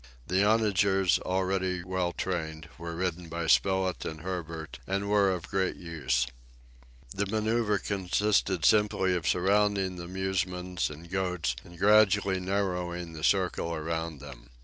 The 0.25 0.43
onagers, 0.43 1.19
already 1.19 1.83
well 1.83 2.11
trained, 2.11 2.67
were 2.79 2.95
ridden 2.95 3.29
by 3.29 3.45
Spilett 3.45 4.03
and 4.03 4.21
Herbert, 4.21 4.79
and 4.87 5.07
were 5.07 5.29
of 5.29 5.47
great 5.47 5.75
use. 5.75 6.25
The 7.13 7.27
maneuver 7.27 7.77
consisted 7.77 8.65
simply 8.65 9.15
in 9.15 9.21
surrounding 9.21 9.97
the 9.97 10.07
musmons 10.07 10.89
and 10.89 11.07
goats, 11.07 11.55
and 11.63 11.77
gradually 11.77 12.39
narrowing 12.39 13.13
the 13.13 13.23
circle 13.23 13.75
around 13.75 14.21
them. 14.21 14.49